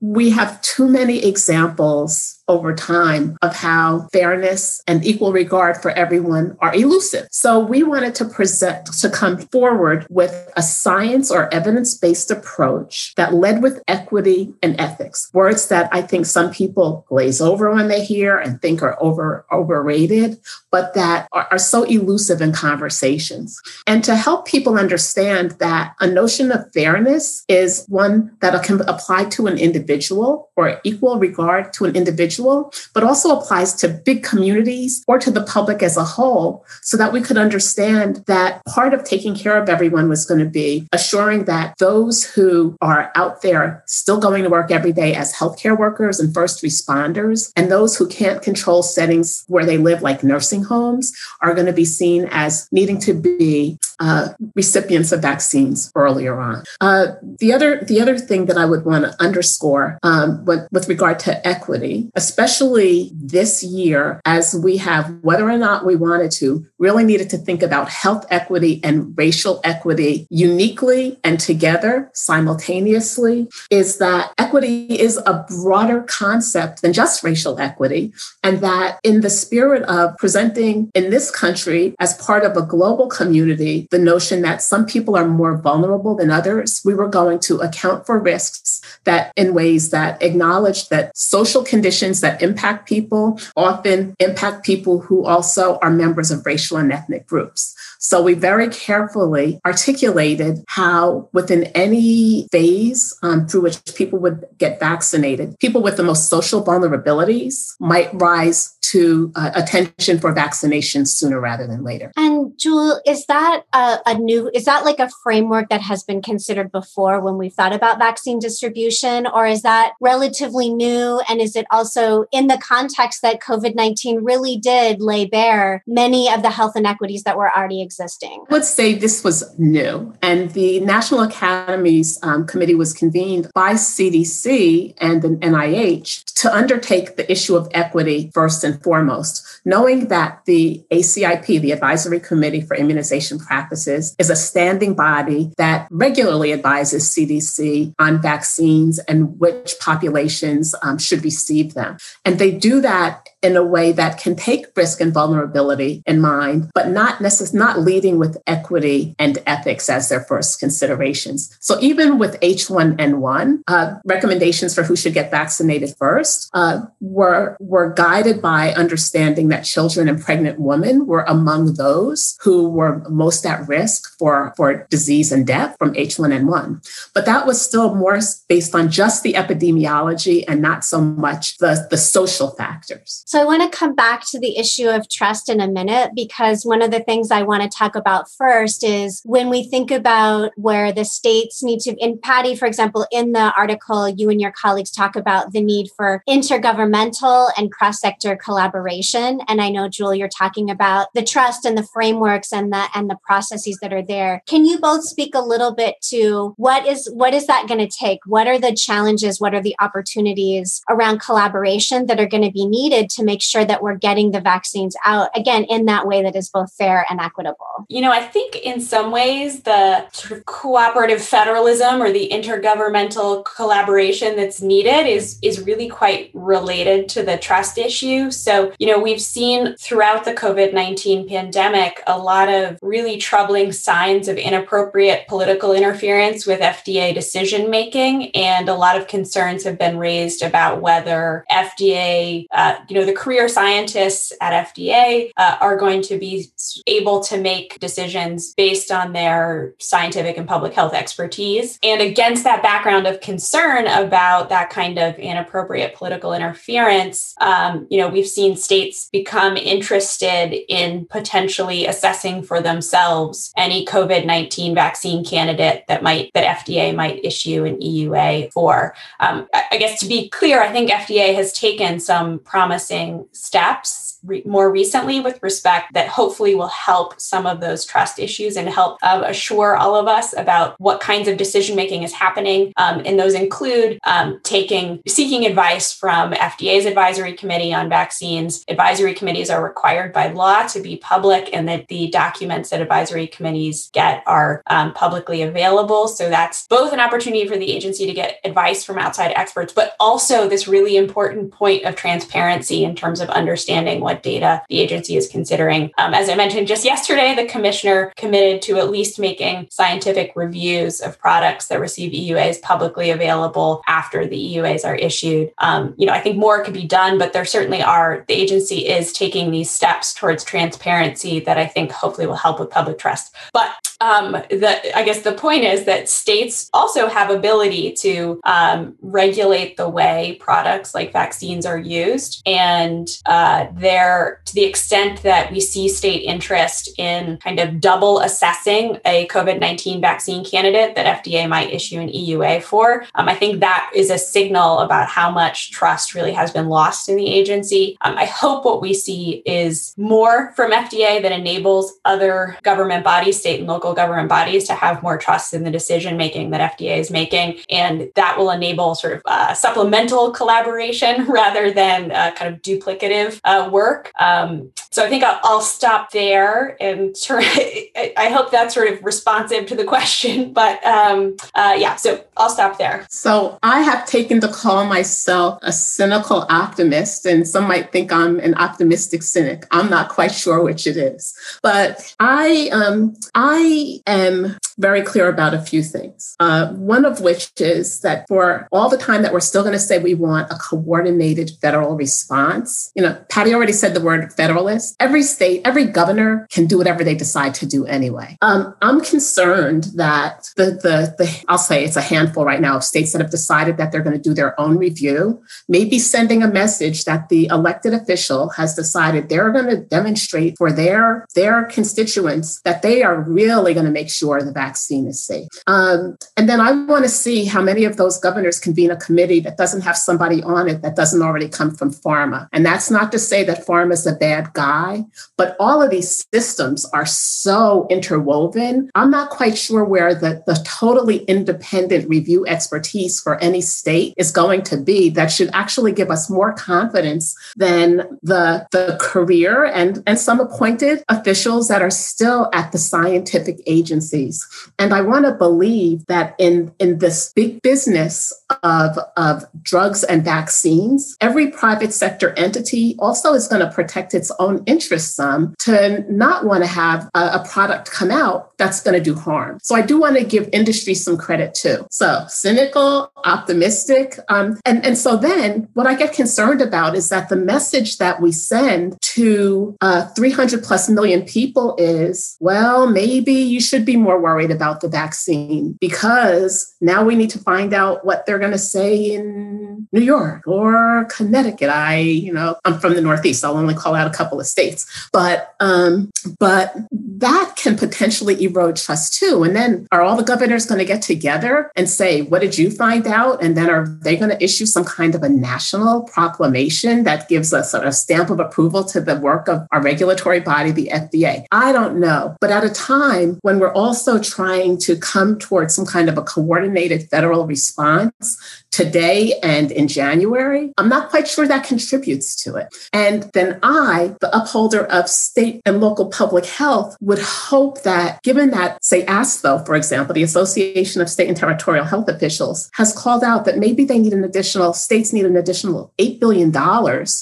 we 0.02 0.30
have 0.32 0.62
too 0.62 0.88
many 0.88 1.24
examples 1.26 2.35
over 2.48 2.76
time 2.76 3.38
of 3.42 3.56
how 3.56 4.08
fairness 4.14 4.82
and 4.88 5.06
equal 5.06 5.32
regard 5.34 5.78
for 5.78 5.92
everyone 5.92 6.56
are 6.60 6.76
elusive. 6.76 7.28
So 7.32 7.60
we 7.60 7.84
wanted 7.84 8.16
to 8.16 8.26
present, 8.26 8.86
to 8.86 9.10
come 9.10 9.38
forward 9.38 10.06
with 10.10 10.52
a 10.56 10.62
science 10.62 11.32
or 11.32 11.52
evidence 11.54 11.98
based 11.98 12.30
approach 12.30 13.14
that 13.16 13.34
led 13.34 13.64
with 13.64 13.82
equity 13.88 14.54
and 14.62 14.80
ethics, 14.80 15.30
words 15.34 15.68
that 15.70 15.90
I 15.92 16.02
think 16.02 16.26
some 16.26 16.52
people 16.52 17.06
glaze 17.08 17.42
over 17.42 17.74
when 17.74 17.88
they 17.88 18.04
hear 18.04 18.38
and 18.38 18.62
think 18.62 18.84
are 18.84 19.02
over, 19.02 19.46
overrated, 19.52 20.40
but 20.72 20.94
that 20.94 21.28
are, 21.32 21.48
are 21.52 21.58
so 21.58 21.84
elusive 21.84 22.42
in 22.42 22.52
conversations. 22.52 23.62
And 23.88 24.04
to 24.04 24.16
help 24.16 24.46
people 24.46 24.78
understand 24.78 25.52
that 25.60 25.96
a 26.00 26.08
notion 26.08 26.52
of 26.52 26.72
fairness 26.74 27.44
is 27.48 27.86
one 27.88 28.36
that 28.42 28.64
can 28.64 28.82
apply 28.82 29.26
to 29.26 29.48
an 29.48 29.58
individual 29.58 30.52
or 30.56 30.80
equal 30.84 31.18
regard 31.18 31.74
to 31.74 31.86
an 31.86 31.96
individual 31.96 32.35
individual, 32.36 32.74
but 32.94 33.04
also 33.04 33.38
applies 33.38 33.74
to 33.74 33.88
big 33.88 34.24
communities 34.24 35.04
or 35.08 35.20
to 35.20 35.32
the 35.32 35.44
public 35.44 35.82
as 35.84 35.98
a 35.98 36.04
whole, 36.04 36.66
so 36.82 36.98
that 36.98 37.14
we 37.14 37.22
could 37.22 37.38
understand 37.38 38.24
that 38.28 38.64
part 38.66 38.94
of 38.94 39.04
taking 39.04 39.36
care 39.36 39.62
of 39.62 39.70
everyone 39.70 40.10
was 40.10 40.26
going 40.26 40.40
to 40.40 40.50
be 40.50 40.88
assuring 40.92 41.46
that 41.46 41.78
those 41.80 42.24
who 42.24 42.76
are 42.82 43.12
out 43.16 43.42
there 43.42 43.84
still 43.88 44.20
going 44.20 44.44
to 44.44 44.50
work 44.50 44.72
every 44.72 44.94
day 44.94 45.14
as 45.16 45.34
healthcare 45.34 45.78
workers 45.78 46.20
and 46.20 46.34
first 46.34 46.64
responders, 46.64 47.52
and 47.56 47.72
those 47.72 47.98
who 47.98 48.08
can't 48.08 48.42
control 48.42 48.84
settings 48.84 49.44
where 49.48 49.66
they 49.66 49.78
live, 49.78 50.02
like 50.02 50.24
nursing 50.24 50.64
homes, 50.64 51.14
are 51.42 51.54
going 51.54 51.68
to 51.68 51.74
be 51.74 51.86
seen 51.86 52.28
as 52.32 52.68
needing 52.72 53.00
to 53.00 53.14
be 53.14 53.78
uh, 54.00 54.30
recipients 54.56 55.12
of 55.12 55.22
vaccines 55.22 55.92
earlier 55.96 56.40
on. 56.40 56.64
Uh, 56.82 57.08
the 57.40 57.54
other 57.54 57.84
the 57.84 58.02
other 58.02 58.18
thing 58.18 58.46
that 58.46 58.58
I 58.58 58.66
would 58.66 58.86
want 58.86 59.06
to 59.06 59.16
underscore 59.24 60.00
um, 60.04 60.44
with, 60.46 60.68
with 60.72 60.90
regard 60.90 61.20
to 61.20 61.46
equity, 61.48 62.12
especially 62.16 63.12
this 63.14 63.64
year, 63.64 64.22
as 64.26 64.56
we 64.56 64.78
have 64.78 65.14
whether 65.22 65.50
or 65.50 65.58
not 65.58 65.86
we 65.86 65.96
wanted 65.96 66.32
to, 66.32 66.66
really 66.80 67.04
needed 67.04 67.30
to 67.32 67.38
think 67.38 67.62
about 67.64 67.90
health 67.90 68.26
equity 68.30 68.82
and 68.84 69.18
racial 69.18 69.62
equity 69.64 70.28
uniquely 70.30 71.20
and 71.24 71.40
together 71.40 72.10
simultaneously, 72.14 73.48
is 73.70 73.98
that 73.98 74.34
equity 74.38 75.00
is 75.00 75.18
a 75.26 75.46
broader 75.48 76.04
concept 76.04 76.82
than 76.82 76.94
just 76.94 77.24
racial 77.24 77.60
equity, 77.60 78.14
and 78.44 78.60
that 78.60 79.00
in 79.04 79.22
the 79.22 79.30
spirit 79.30 79.84
of 79.84 80.18
presenting 80.18 80.92
in 80.94 81.10
this 81.10 81.32
country 81.32 81.96
as 82.00 82.18
part 82.18 82.44
of 82.44 82.58
a 82.58 82.62
global 82.62 83.08
community 83.08 83.85
the 83.92 84.00
notion 84.00 84.42
that 84.42 84.62
some 84.62 84.86
people 84.86 85.16
are 85.16 85.28
more 85.28 85.58
vulnerable 85.58 86.16
than 86.16 86.32
others, 86.32 86.82
we 86.86 86.94
were 86.94 87.08
going 87.08 87.40
to 87.40 87.60
account 87.60 88.06
for 88.06 88.20
risks 88.20 88.82
that 89.04 89.32
in 89.36 89.54
ways 89.54 89.90
that 89.90 90.22
acknowledge 90.22 90.90
that 90.90 91.16
social 91.16 91.64
conditions 91.64 92.22
that 92.22 92.42
impact 92.42 92.88
people 92.88 93.40
often 93.56 94.16
impact 94.20 94.66
people 94.66 95.00
who 95.02 95.26
also 95.26 95.78
are 95.80 95.92
members 95.92 96.32
of 96.32 96.46
racial 96.46 96.78
and 96.78 96.92
ethnic 96.92 97.26
groups. 97.28 97.76
So 98.00 98.22
we 98.22 98.36
very 98.36 98.70
carefully 98.70 99.60
articulated 99.66 100.64
how 100.68 101.28
within 101.34 101.64
any 101.76 102.48
phase 102.52 103.18
um, 103.24 103.48
through 103.48 103.62
which 103.62 103.84
people 103.96 104.20
would 104.20 104.46
get 104.60 104.80
vaccinated, 104.80 105.58
people 105.60 105.82
with 105.82 105.98
the 105.98 106.04
most 106.04 106.30
social 106.30 106.64
vulnerabilities 106.64 107.74
might 107.80 108.14
rise 108.14 108.75
to 108.92 109.32
uh, 109.36 109.52
attention 109.56 110.20
for 110.20 110.32
vaccination 110.32 111.06
sooner 111.06 111.40
rather 111.40 111.66
than 111.66 111.84
later. 111.84 112.12
And 112.16 112.58
Jewel, 112.58 113.02
is 113.06 113.26
that 113.26 113.64
a, 113.74 113.98
a, 114.06 114.18
new, 114.18 114.50
is 114.54 114.66
that 114.66 114.86
like 114.86 115.00
a 115.00 115.10
framework 115.24 115.70
that 115.70 115.82
has 115.82 116.04
been 116.04 116.22
considered 116.22 116.72
before 116.72 117.20
when 117.20 117.38
we've 117.38 117.54
thought 117.54 117.74
about 117.74 117.98
vaccine 117.98 118.40
distribution, 118.40 119.28
or 119.28 119.46
is 119.48 119.64
that 119.64 119.94
relatively 120.02 120.70
new? 120.70 121.22
And 121.30 121.42
is 121.42 121.56
it 121.56 121.66
also 121.72 122.26
in 122.32 122.48
the 122.48 122.58
context 122.58 123.22
that 123.22 123.42
COVID 123.42 123.76
19 123.76 124.24
really 124.24 124.58
did 124.58 125.02
lay 125.02 125.26
bare 125.26 125.84
many 125.88 126.32
of 126.32 126.42
the 126.42 126.52
health 126.52 126.76
inequities 126.76 127.24
that 127.24 127.38
were 127.38 127.56
already 127.56 127.82
existing? 127.82 128.46
I 128.50 128.54
would 128.54 128.66
say 128.66 128.94
this 128.94 129.24
was 129.24 129.44
new. 129.58 130.14
And 130.22 130.52
the 130.52 130.80
National 130.82 131.22
Academies 131.22 132.20
um, 132.22 132.46
Committee 132.46 132.76
was 132.76 132.94
convened 132.94 133.50
by 133.54 133.74
CDC 133.74 134.94
and 134.98 135.22
the 135.22 135.30
NIH 135.30 136.24
to 136.36 136.54
undertake 136.54 137.16
the 137.16 137.30
issue 137.32 137.56
of 137.56 137.68
equity 137.74 138.32
first 138.34 138.64
and 138.64 138.75
foremost, 138.84 139.62
knowing 139.66 140.08
that 140.08 140.44
the 140.46 140.86
ACIP, 140.92 141.62
the 141.62 141.72
Advisory 141.72 142.20
Committee 142.20 142.62
for 142.62 142.76
Immunization 142.76 143.40
Practices, 143.40 144.16
is 144.20 144.30
a 144.30 144.36
standing 144.36 144.96
body 144.96 145.52
that 145.58 145.88
regularly 145.92 146.54
advises 146.54 147.10
CDC 147.10 147.94
on 148.00 148.22
vaccines 148.22 149.00
and 149.00 149.40
which 149.40 149.76
populations 149.80 150.76
um, 150.82 150.98
should 150.98 151.24
receive 151.24 151.74
them. 151.74 151.98
And 152.24 152.40
they 152.40 152.52
do 152.52 152.82
that 152.82 153.28
in 153.46 153.56
a 153.56 153.64
way 153.64 153.92
that 153.92 154.18
can 154.18 154.36
take 154.36 154.66
risk 154.76 155.00
and 155.00 155.14
vulnerability 155.14 156.04
in 156.06 156.20
mind, 156.20 156.70
but 156.74 156.90
not 156.90 157.22
necessarily 157.22 157.46
not 157.56 157.80
leading 157.80 158.18
with 158.18 158.38
equity 158.48 159.16
and 159.20 159.38
ethics 159.46 159.90
as 159.90 160.10
their 160.10 160.22
first 160.22 160.60
considerations. 160.60 161.56
So 161.62 161.78
even 161.80 162.18
with 162.18 162.40
H1N1, 162.42 163.62
uh, 163.68 163.96
recommendations 164.04 164.74
for 164.74 164.84
who 164.84 164.96
should 164.96 165.14
get 165.14 165.30
vaccinated 165.32 165.96
first 165.98 166.50
uh, 166.54 166.82
were 167.00 167.56
were 167.60 167.94
guided 167.94 168.42
by 168.42 168.74
understanding 168.74 169.50
that 169.50 169.62
children 169.62 170.10
and 170.10 170.22
pregnant 170.22 170.60
women 170.60 171.06
were 171.06 171.26
among 171.28 171.76
those 171.76 172.36
who 172.42 172.70
were 172.70 173.04
most 173.10 173.46
at 173.46 173.68
risk 173.68 174.18
for 174.18 174.54
for 174.58 174.88
disease 174.90 175.32
and 175.32 175.46
death 175.46 175.76
from 175.78 175.94
H1N1. 175.94 177.12
But 177.14 177.26
that 177.26 177.46
was 177.46 177.62
still 177.62 177.94
more 177.94 178.20
based 178.48 178.74
on 178.74 178.90
just 178.90 179.24
the 179.24 179.34
epidemiology 179.34 180.46
and 180.48 180.62
not 180.62 180.84
so 180.84 181.00
much 181.02 181.58
the 181.58 181.88
the 181.90 181.98
social 181.98 182.50
factors. 182.52 183.24
So 183.26 183.35
I 183.36 183.46
want 183.46 183.62
to 183.64 183.78
come 183.78 183.96
back 183.96 184.24
to 184.28 184.40
the 184.40 184.58
issue 184.58 184.88
of 184.88 185.10
trust 185.10 185.50
in 185.50 185.60
a 185.60 185.68
minute 185.68 186.12
because 186.16 186.66
one 186.66 186.82
of 186.82 186.92
the 186.92 187.02
things 187.02 187.32
I 187.32 187.44
want 187.44 187.64
to 187.64 187.78
talk 187.78 187.96
about 187.96 188.30
first 188.32 188.84
is 188.84 189.22
when 189.26 189.50
we 189.50 189.64
think 189.64 189.92
about 189.92 190.52
where 190.56 190.92
the 190.92 191.06
states 191.06 191.64
need 191.64 191.80
to, 191.82 191.96
in 191.98 192.18
Patty, 192.18 192.56
for 192.56 192.66
example, 192.66 193.06
in 193.12 193.32
the 193.32 193.54
article, 193.58 194.08
you 194.08 194.30
and 194.30 194.40
your 194.40 194.52
colleagues 194.52 194.92
talk 194.92 195.16
about 195.16 195.52
the 195.54 195.62
need 195.62 195.90
for 195.96 196.24
intergovernmental 196.30 197.50
and 197.58 197.72
cross 197.72 198.00
sector 198.00 198.36
collaboration. 198.36 199.42
And 199.48 199.62
I 199.62 199.70
know, 199.70 199.90
Jewel, 199.90 200.16
you're 200.16 200.30
talking 200.30 200.70
about 200.70 201.08
the 201.14 201.24
trust 201.24 201.66
and 201.66 201.78
the 201.78 201.88
frameworks 201.94 202.54
and 202.54 202.72
the 202.72 202.86
and 202.94 203.10
the 203.10 203.18
processes 203.24 203.80
that 203.82 203.94
are 203.94 204.04
there. 204.04 204.44
Can 204.46 204.66
you 204.66 204.80
both 204.80 205.04
speak 205.04 205.36
a 205.36 205.42
little 205.42 205.74
bit 205.74 205.96
to 206.10 206.54
what 206.58 206.86
is 206.86 207.10
what 207.14 207.34
is 207.34 207.48
that 207.48 207.68
going 207.68 207.86
to 207.86 207.98
take? 207.98 208.20
What 208.26 208.48
are 208.48 208.60
the 208.60 208.76
challenges? 208.76 209.42
What 209.42 209.54
are 209.54 209.62
the 209.62 209.76
opportunities 209.80 210.82
around 210.90 211.20
collaboration 211.20 212.06
that 212.06 212.20
are 212.20 212.28
going 212.28 212.44
to 212.44 212.52
be 212.52 212.66
needed 212.66 213.10
to 213.16 213.24
make 213.24 213.42
sure 213.42 213.66
that 213.66 213.82
we're 213.82 213.96
getting 213.96 214.32
the 214.32 214.42
vaccines 214.42 214.96
out 215.06 215.30
again 215.36 215.64
in 215.66 215.86
that 215.86 216.08
way 216.08 216.22
that 216.22 216.36
is 216.36 216.50
both 216.50 216.74
fair 216.74 217.06
and 217.10 217.20
equitable. 217.20 217.86
You 217.90 218.02
know, 218.02 218.12
I 218.12 218.22
think 218.22 218.56
in 218.58 218.82
some 218.82 219.12
ways 219.12 219.64
the 219.64 220.10
sort 220.12 220.38
of 220.38 220.46
cooperative 220.46 221.22
federalism 221.22 222.02
or 222.02 222.12
the 222.12 222.30
intergovernmental 222.32 223.46
collaboration 223.46 224.36
that's 224.36 224.62
needed 224.62 225.08
is 225.08 225.40
is 225.42 225.62
really 225.62 225.88
quite 225.88 226.32
related 226.34 227.10
to 227.10 227.24
the 227.24 227.38
trust 227.38 227.78
issue. 227.78 228.32
So, 228.32 228.74
you 228.80 228.88
know, 228.88 229.00
we've 229.00 229.22
seen 229.22 229.76
throughout 229.78 230.26
the 230.26 230.34
COVID-19 230.34 231.28
pandemic 231.28 232.02
a 232.08 232.18
lot 232.18 232.50
of 232.50 232.78
really 232.82 233.18
troubling 233.18 233.72
signs 233.72 234.28
of 234.28 234.38
inappropriate 234.38 235.28
political 235.28 235.74
interference 235.74 236.46
with 236.46 236.60
FDA 236.60 237.14
decision 237.14 237.70
making 237.70 238.32
and 238.32 238.70
a 238.70 238.76
lot 238.76 238.98
of 238.98 239.08
concerns 239.08 239.64
have 239.64 239.78
been 239.78 239.98
raised 239.98 240.42
about 240.42 240.82
whether 240.82 241.46
FDA 241.52 242.46
uh, 242.52 242.76
you 242.88 242.96
know 242.96 243.05
the 243.06 243.14
career 243.14 243.48
scientists 243.48 244.34
at 244.42 244.74
FDA 244.74 245.32
uh, 245.38 245.58
are 245.62 245.78
going 245.78 246.02
to 246.04 246.18
be 246.18 246.48
able 246.88 247.22
to 247.22 247.38
make 247.38 247.80
decisions 247.80 248.54
based 248.54 248.92
on 248.92 249.14
their 249.14 249.74
scientific 249.80 250.38
and 250.38 250.48
public 250.48 250.74
health 250.74 250.94
expertise. 250.94 251.80
And 251.84 252.02
against 252.02 252.44
that 252.44 252.64
background 252.64 253.08
of 253.08 253.22
concern 253.22 253.88
about 253.88 254.50
that 254.50 254.70
kind 254.70 254.98
of 254.98 255.16
inappropriate 255.16 255.96
political 255.96 256.34
interference, 256.34 257.36
um, 257.42 257.88
you 257.90 257.98
know, 257.98 258.08
we've 258.08 258.28
seen 258.28 258.56
states 258.56 259.10
become 259.12 259.58
interested 259.58 260.56
in 260.70 261.06
potentially 261.06 261.86
assessing 261.86 262.44
for 262.44 262.62
themselves 262.62 263.52
any 263.58 263.86
COVID 263.86 264.26
19 264.26 264.76
vaccine 264.76 265.24
candidate 265.24 265.84
that 265.88 266.04
might, 266.04 266.32
that 266.34 266.66
FDA 266.66 266.96
might 266.96 267.24
issue 267.24 267.66
an 267.66 267.80
EUA 267.80 268.52
for. 268.52 268.96
Um, 269.20 269.48
I 269.54 269.78
guess 269.78 270.00
to 270.00 270.08
be 270.08 270.30
clear, 270.30 270.62
I 270.62 270.72
think 270.72 270.90
FDA 270.90 271.36
has 271.36 271.54
taken 271.54 272.00
some 272.00 272.40
promising 272.40 272.95
steps 273.32 274.06
re- 274.26 274.44
more 274.46 274.72
recently 274.72 275.20
with 275.20 275.42
respect 275.42 275.94
that 275.94 276.08
hopefully 276.08 276.56
will 276.56 276.68
help 276.68 277.20
some 277.20 277.46
of 277.46 277.62
those 277.62 277.86
trust 277.86 278.20
issues 278.20 278.58
and 278.58 278.68
help 278.70 278.98
uh, 279.02 279.24
assure 279.26 279.76
all 279.76 279.96
of 279.96 280.08
us 280.08 280.34
about 280.38 280.80
what 280.80 281.00
kinds 281.00 281.28
of 281.28 281.38
decision 281.38 281.76
making 281.76 282.04
is 282.04 282.14
happening. 282.14 282.74
Um, 282.78 283.02
and 283.06 283.20
those 283.20 283.34
include 283.34 284.00
um, 284.04 284.40
taking 284.44 285.02
seeking 285.08 285.46
advice 285.46 285.94
from 285.94 286.34
FDA's 286.34 286.86
advisory 286.86 287.34
committee 287.34 287.74
on 287.74 287.90
vaccines. 287.90 288.64
Advisory 288.68 289.14
committees 289.14 289.50
are 289.50 289.64
required 289.64 290.14
by 290.14 290.32
law 290.32 290.66
to 290.68 290.80
be 290.80 290.98
public, 290.98 291.50
and 291.54 291.68
that 291.68 291.88
the 291.88 292.10
documents 292.10 292.70
that 292.70 292.82
advisory 292.82 293.28
committees 293.28 293.90
get 293.94 294.24
are 294.26 294.62
um, 294.68 294.94
publicly 294.94 295.42
available. 295.42 296.08
So 296.08 296.30
that's 296.30 296.68
both 296.68 296.94
an 296.94 297.00
opportunity 297.00 297.48
for 297.48 297.58
the 297.58 297.72
agency 297.72 298.06
to 298.06 298.14
get 298.14 298.40
advice 298.44 298.84
from 298.84 298.98
outside 298.98 299.34
experts, 299.36 299.74
but 299.74 299.96
also 300.00 300.48
this 300.48 300.68
really 300.68 300.98
important 300.98 301.52
point 301.52 301.84
of 301.86 301.96
transparency 301.96 302.85
in 302.86 302.96
terms 302.96 303.20
of 303.20 303.30
understanding 303.30 304.00
what 304.00 304.24
data 304.24 304.62
the 304.70 304.80
agency 304.80 305.18
is 305.18 305.28
considering. 305.28 305.92
Um, 305.98 306.14
as 306.14 306.30
I 306.30 306.36
mentioned 306.36 306.68
just 306.68 306.86
yesterday, 306.86 307.36
the 307.36 307.46
commissioner 307.46 308.14
committed 308.16 308.62
to 308.64 308.78
at 308.78 308.90
least 308.90 309.20
making 309.20 309.68
scientific 309.72 310.32
reviews 310.36 311.02
of 311.02 311.20
products 311.20 311.68
that 311.68 311.80
receive 311.80 312.12
EUAs 312.12 312.62
publicly 312.62 313.10
available 313.10 313.82
after 313.88 314.26
the 314.26 314.56
EUAs 314.56 314.86
are 314.86 314.96
issued. 314.96 315.52
Um, 315.58 315.94
you 315.98 316.06
know, 316.06 316.14
I 316.14 316.22
think 316.22 316.38
more 316.38 316.64
could 316.64 316.74
be 316.74 316.88
done, 316.88 317.18
but 317.18 317.34
there 317.34 317.46
certainly 317.46 317.82
are. 317.82 318.24
The 318.28 318.34
agency 318.34 318.88
is 318.88 319.12
taking 319.12 319.52
these 319.52 319.70
steps 319.70 320.14
towards 320.14 320.44
transparency 320.44 321.40
that 321.42 321.58
I 321.58 321.66
think 321.66 321.92
hopefully 321.92 322.28
will 322.28 322.36
help 322.36 322.60
with 322.60 322.70
public 322.70 322.98
trust. 322.98 323.36
But 323.54 323.72
um, 324.02 324.34
the, 324.34 324.98
I 324.98 325.04
guess 325.04 325.22
the 325.22 325.34
point 325.34 325.64
is 325.64 325.86
that 325.86 326.10
states 326.10 326.70
also 326.74 327.08
have 327.08 327.30
ability 327.30 327.94
to 328.02 328.40
um, 328.44 328.96
regulate 329.02 329.78
the 329.78 329.90
way 329.90 330.38
products 330.40 330.94
like 330.94 331.14
vaccines 331.14 331.66
are 331.66 331.78
used, 331.78 332.42
and 332.46 333.08
uh, 333.26 333.68
there, 333.74 334.42
to 334.46 334.54
the 334.54 334.64
extent 334.64 335.24
that 335.24 335.52
we 335.52 335.60
see 335.60 335.88
state 335.90 336.24
interest 336.24 336.90
in 336.98 337.38
kind 337.38 337.60
of 337.60 337.80
double 337.80 338.20
assessing 338.20 339.00
a 339.06 339.28
COVID 339.28 339.60
nineteen 339.60 340.02
vaccine 340.02 340.44
candidate 340.44 340.96
that 340.96 341.24
FDA 341.24 341.48
might 341.48 341.74
issue 341.74 342.00
an 342.00 342.10
EUA 342.10 342.64
for, 342.64 343.06
um, 343.16 343.30
I 343.30 343.36
think 343.36 343.60
that 343.60 343.92
is 343.96 344.10
a 344.10 344.18
signal 344.18 344.80
about 344.80 345.08
how 345.08 345.32
much 345.32 345.72
trust 345.72 346.14
really 346.14 346.34
has 346.34 346.52
been 346.52 346.68
lost 346.68 347.10
in 347.10 347.16
the 347.16 347.30
agency. 347.30 347.98
Um, 348.02 348.18
I 348.18 348.26
hope 348.26 348.66
what 348.66 348.82
we 348.82 348.94
see 348.94 349.44
is 349.46 349.94
more 349.98 350.54
from 350.56 350.72
FDA 350.72 351.22
that 351.22 351.32
enables 351.32 351.94
other 352.06 352.58
government 352.64 353.04
bodies, 353.04 353.40
state 353.40 353.60
and 353.60 353.68
local 353.68 353.94
government 353.96 354.30
bodies, 354.30 354.66
to 354.66 354.74
have 354.74 355.02
more 355.02 355.18
trust 355.18 355.54
in 355.54 355.64
the 355.64 355.72
decision 355.72 356.18
making 356.18 356.52
that 356.52 356.78
FDA 356.78 356.98
is 356.98 357.10
making. 357.10 357.60
And 357.70 358.10
that 358.16 358.38
will 358.38 358.52
enable 358.52 358.96
sort 358.96 359.14
of 359.14 359.22
uh, 359.26 359.54
supplemental 359.54 360.32
collaboration 360.32 361.26
rather 361.30 361.72
than 361.72 362.12
uh, 362.12 362.32
kind 362.36 362.54
of 362.54 362.62
duplicative 362.62 363.40
uh, 363.44 363.70
work. 363.72 364.12
Um, 364.20 364.72
so 364.92 365.06
I 365.06 365.10
think 365.10 365.24
I'll, 365.24 365.40
I'll 365.44 365.62
stop 365.62 366.12
there 366.12 366.78
and 366.82 367.16
I 367.30 368.32
hope 368.34 368.52
that's 368.52 368.74
sort 368.74 368.92
of 368.92 369.04
responsive 369.04 369.66
to 369.68 369.76
the 369.76 369.84
question. 369.84 370.54
But 370.66 370.84
um, 370.86 371.36
uh, 371.54 371.76
yeah, 371.78 371.96
so 371.96 372.24
I'll 372.38 372.50
stop 372.50 372.78
there. 372.78 373.06
So 373.10 373.60
I 373.62 373.82
have 373.82 374.06
taken 374.06 374.40
to 374.42 374.48
call 374.48 374.86
myself 374.86 375.60
a 375.62 375.72
cynical 375.72 376.46
optimist, 376.50 377.26
and 377.26 377.48
some 377.48 377.68
might 377.68 377.92
think 377.92 378.12
I'm 378.12 378.40
an 378.40 378.56
optimistic 378.56 379.22
cynic. 379.22 379.66
I'm 379.72 379.90
not 379.90 380.10
quite 380.10 380.32
sure 380.32 380.64
which 380.64 380.88
it 380.88 380.98
is, 380.98 381.38
but 381.62 382.16
I 382.20 382.70
um, 382.72 383.16
I 383.36 383.75
am 384.06 384.58
very 384.78 385.02
clear 385.02 385.30
about 385.30 385.54
a 385.54 385.62
few 385.62 385.84
things. 385.84 386.36
Uh, 386.40 386.68
one 386.74 387.06
of 387.06 387.22
which 387.22 387.52
is 387.58 388.02
that 388.02 388.28
for 388.28 388.68
all 388.72 388.90
the 388.90 388.98
time 388.98 389.22
that 389.22 389.34
we're 389.34 389.40
still 389.40 389.62
going 389.62 389.74
to 389.74 389.80
say 389.80 390.00
we 390.00 390.16
want 390.16 390.52
a 390.52 390.56
coordinated 390.56 391.52
federal 391.62 391.96
response, 391.96 392.92
you 392.96 393.02
know, 393.02 393.14
Patty 393.30 393.54
already 393.54 393.74
said 393.74 393.94
the 393.94 394.02
word 394.02 394.34
federalist. 394.34 394.96
Every 395.00 395.24
state, 395.24 395.62
every 395.66 395.86
governor 395.86 396.48
can 396.50 396.66
do 396.66 396.78
whatever 396.78 397.04
they 397.04 397.16
decide 397.16 397.54
to 397.56 397.66
do 397.66 397.86
anyway. 397.86 398.38
Um, 398.42 398.76
I'm 398.82 399.02
concerned 399.02 399.86
that 399.96 400.50
the, 400.56 400.72
the 400.72 401.16
the 401.18 401.44
I'll 401.48 401.58
say 401.58 401.84
it's 401.84 401.96
a 401.96 402.02
handful 402.02 402.46
right 402.46 402.62
now 402.62 402.78
of 402.78 402.84
states 402.84 403.12
that 403.14 403.22
have 403.22 403.32
decided 403.32 403.78
that 403.78 403.92
they're 403.92 404.02
going 404.02 404.16
to 404.16 404.22
do 404.22 404.34
their 404.34 404.60
own 404.60 404.78
review, 404.78 405.42
maybe 405.68 406.00
sending 406.00 406.44
a 406.44 406.48
message 406.48 407.06
that 407.06 407.30
the 407.30 407.48
elected 407.48 407.94
official 407.94 408.50
has 408.50 408.76
decided 408.76 409.30
they're 409.30 409.52
going 409.52 409.68
to 409.68 409.78
demonstrate 409.78 410.58
for 410.58 410.72
their 410.72 411.26
their 411.36 411.64
constituents 411.66 412.62
that 412.62 412.82
they 412.82 413.04
are 413.04 413.22
really 413.22 413.74
going 413.74 413.86
to 413.86 413.92
make 413.92 414.10
sure 414.10 414.42
vaccine 414.56 414.65
is 414.72 415.24
safe. 415.24 415.48
Um, 415.68 416.18
and 416.38 416.50
then 416.50 416.62
I 416.62 416.72
want 416.72 417.04
to 417.04 417.10
see 417.10 417.46
how 417.46 417.62
many 417.62 417.86
of 417.86 417.98
those 417.98 418.20
governors 418.20 418.60
convene 418.60 418.92
a 418.92 418.96
committee 418.96 419.40
that 419.42 419.58
doesn't 419.58 419.82
have 419.82 419.98
somebody 419.98 420.42
on 420.44 420.68
it 420.68 420.82
that 420.82 420.96
doesn't 420.96 421.22
already 421.22 421.50
come 421.50 421.76
from 421.76 421.92
pharma. 421.92 422.48
And 422.54 422.66
that's 422.66 422.90
not 422.92 423.12
to 423.12 423.20
say 423.20 423.44
that 423.44 423.66
pharma 423.66 423.94
is 423.94 424.08
a 424.08 424.14
bad 424.14 424.54
guy, 424.54 425.06
but 425.38 425.56
all 425.60 425.82
of 425.82 425.90
these 425.90 426.26
systems 426.34 426.86
are 426.94 427.06
so 427.06 427.88
interwoven. 427.90 428.90
I'm 428.96 429.12
not 429.12 429.30
quite 429.30 429.58
sure 429.58 429.84
where 429.84 430.14
the, 430.16 430.44
the 430.46 430.62
totally 430.66 431.18
independent 431.26 432.08
review 432.10 432.46
expertise 432.48 433.20
for 433.20 433.42
any 433.42 433.62
state 433.62 434.14
is 434.18 434.32
going 434.32 434.64
to 434.64 434.78
be 434.78 435.10
that 435.10 435.32
should 435.32 435.50
actually 435.54 435.92
give 435.92 436.12
us 436.12 436.30
more 436.30 436.54
confidence 436.54 437.36
than 437.56 438.18
the, 438.22 438.68
the 438.72 438.98
career 439.00 439.66
and, 439.66 440.04
and 440.08 440.20
some 440.20 440.40
appointed 440.40 441.04
officials 441.10 441.68
that 441.68 441.82
are 441.82 441.90
still 441.90 442.50
at 442.54 442.72
the 442.72 442.78
scientific 442.78 443.60
agencies. 443.66 444.46
And 444.80 444.94
I 444.94 445.02
want 445.02 445.26
to 445.26 445.32
believe 445.32 446.06
that 446.08 446.36
in, 446.38 446.74
in 446.80 447.00
this 447.00 447.32
big 447.34 447.62
business 447.62 448.34
of, 448.64 448.98
of 449.18 449.46
drugs 449.62 450.04
and 450.04 450.24
vaccines, 450.24 451.16
every 451.22 451.52
private 451.52 451.94
sector 451.94 452.34
entity 452.38 452.96
also 453.00 453.34
is 453.34 453.48
going 453.48 453.62
to 453.62 453.72
protect 453.72 454.14
its 454.14 454.32
own 454.40 454.64
interests 454.66 455.16
some 455.16 455.56
to 455.60 456.06
not 456.12 456.46
want 456.46 456.64
to 456.64 456.70
have 456.70 457.10
a, 457.14 457.20
a 457.20 457.48
product 457.50 457.92
come 457.92 458.12
out 458.12 458.55
that's 458.58 458.82
going 458.82 458.98
to 458.98 459.04
do 459.04 459.16
harm. 459.16 459.60
So 459.62 459.76
I 459.76 459.82
do 459.82 460.00
want 460.00 460.18
to 460.18 460.24
give 460.24 460.50
industry 460.54 460.94
some 460.94 461.18
credit 461.18 461.54
too. 461.54 461.86
So 461.92 462.26
cynical, 462.28 463.12
optimistic. 463.24 464.20
Um, 464.30 464.60
and, 464.66 464.86
and 464.86 464.98
so 464.98 465.18
then 465.18 465.68
what 465.74 465.88
I 465.88 465.96
get 465.96 466.14
concerned 466.14 466.62
about 466.62 466.96
is 466.96 467.10
that 467.10 467.30
the 467.30 467.36
message 467.36 467.98
that 467.98 468.22
we 468.22 468.32
send 468.32 468.98
to 469.02 469.76
uh, 469.82 470.08
300 470.08 470.64
plus 470.64 470.90
million 470.90 471.24
people 471.24 471.76
is, 471.78 472.38
well, 472.40 472.88
maybe 472.90 473.34
you 473.34 473.60
should 473.60 473.86
be 473.86 473.98
more 473.98 474.22
worried 474.22 474.52
about 474.52 474.82
the 474.82 474.88
vaccine 474.88 475.78
because 475.80 476.74
now 476.82 477.04
we 477.04 477.16
need 477.16 477.30
to 477.32 477.40
find 477.40 477.74
out 477.74 478.06
what 478.06 478.26
they're 478.26 478.40
going 478.40 478.52
to 478.52 478.58
say 478.58 479.14
in 479.14 479.65
New 479.92 480.02
York 480.02 480.48
or 480.48 481.06
Connecticut. 481.06 481.70
I, 481.70 481.98
you 481.98 482.34
know, 482.34 482.58
I'm 482.66 482.80
from 482.80 482.96
the 482.96 483.02
Northeast. 483.02 483.44
I'll 483.44 483.58
only 483.58 483.74
call 483.74 483.96
out 483.96 484.08
a 484.08 484.16
couple 484.16 484.40
of 484.40 484.46
states, 484.48 484.86
but, 485.12 485.56
um, 485.60 486.12
but 486.40 486.76
that 487.18 487.54
can 487.56 487.78
potentially 487.78 488.44
erode 488.44 488.76
trust 488.76 489.18
too. 489.18 489.44
And 489.44 489.56
then 489.56 489.88
are 489.92 490.02
all 490.02 490.18
the 490.18 490.24
governors 490.24 490.66
going 490.66 490.80
to 490.80 490.86
get 490.86 491.02
together 491.02 491.72
and 491.76 491.90
say, 491.90 492.24
what 492.24 492.42
did 492.42 492.58
you 492.58 492.70
find 492.70 493.08
out? 493.08 493.42
And 493.42 493.56
then 493.56 493.70
are 493.70 493.88
they 493.88 494.16
going 494.18 494.32
to 494.32 494.44
issue 494.44 494.66
some 494.66 494.84
kind 494.84 495.16
of 495.16 495.24
a 495.24 495.30
national 495.30 496.04
proclamation 496.04 497.04
that 497.04 497.30
gives 497.30 497.54
a 497.54 497.92
stamp 497.92 498.30
of 498.30 498.40
approval 498.40 498.84
to 498.86 499.02
the 499.02 499.20
work 499.20 499.48
of 499.48 499.68
our 499.72 499.82
regulatory 499.82 500.40
body, 500.40 500.72
the 500.72 500.90
FDA? 500.94 501.46
I 501.52 501.72
don't 501.72 502.00
know. 502.00 502.36
But 502.42 502.52
at 502.52 502.64
a 502.64 502.70
time 502.70 503.40
when 503.42 503.60
we're 503.60 503.74
also 503.74 504.20
trying 504.20 504.78
to 504.80 504.96
come 504.98 505.38
towards 505.38 505.76
some 505.76 505.86
kind 505.86 506.10
of 506.10 506.18
a 506.18 506.22
coordinated 506.22 507.10
federal 507.10 507.46
response 507.46 508.64
today 508.72 509.40
and 509.42 509.72
in 509.76 509.88
January, 509.88 510.72
I'm 510.78 510.90
not 510.90 511.10
quite 511.10 511.28
sure 511.28 511.48
that 511.48 511.66
contributes 511.66 512.36
to 512.44 512.56
it. 512.56 512.68
And 512.94 513.24
then 513.34 513.60
I, 513.64 514.16
the 514.22 514.36
upholder 514.36 514.86
of 514.86 515.10
state 515.10 515.62
and 515.66 515.82
local 515.82 516.08
public 516.08 516.46
health, 516.46 516.96
would 517.02 517.20
hope 517.20 517.84
that 517.84 518.22
given 518.24 518.52
that, 518.52 518.84
say, 518.84 519.06
ASTHO, 519.06 519.66
for 519.66 519.76
example, 519.76 520.14
the 520.14 520.24
Association 520.24 521.02
of 521.02 521.10
State 521.10 521.28
and 521.28 521.38
Territorial 521.38 521.86
Health 521.86 522.10
Officials, 522.10 522.70
has 522.74 522.94
called 522.94 523.24
out 523.24 523.46
that 523.46 523.58
maybe 523.58 523.86
they 523.86 524.00
need 524.00 524.14
an 524.14 524.24
additional, 524.24 524.74
states 524.74 525.14
need 525.14 525.26
an 525.26 525.36
additional 525.36 525.94
$8 526.00 526.20
billion 526.20 526.52